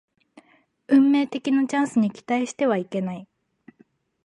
[0.87, 3.27] 運命的なチャンスに期待してはいけない